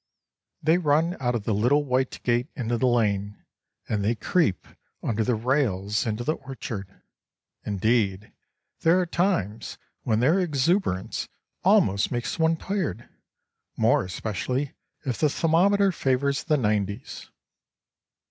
They 0.63 0.79
run 0.79 1.15
out 1.19 1.35
of 1.35 1.43
the 1.43 1.53
little 1.53 1.85
white 1.85 2.23
gate 2.23 2.47
into 2.55 2.75
the 2.75 2.87
lane, 2.87 3.45
and 3.87 4.03
they 4.03 4.15
creep 4.15 4.67
under 5.03 5.23
the 5.23 5.35
rails 5.35 6.07
into 6.07 6.23
the 6.23 6.37
orchard. 6.37 6.87
Indeed, 7.65 8.33
there 8.79 8.99
are 8.99 9.05
times 9.05 9.77
when 10.01 10.19
their 10.19 10.39
exuberance 10.39 11.29
almost 11.63 12.09
makes 12.11 12.39
one 12.39 12.57
tired, 12.57 13.09
more 13.77 14.03
especially 14.03 14.73
if 15.05 15.19
the 15.19 15.29
thermometer 15.29 15.91
favours 15.91 16.45
the 16.45 16.57
nineties! 16.57 17.29